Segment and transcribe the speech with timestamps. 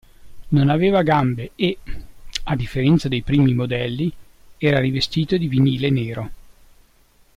[0.47, 1.77] Non aveva gambe e,
[2.45, 4.11] a differenza dei primi modelli,
[4.57, 6.31] era rivestito di vinile nero.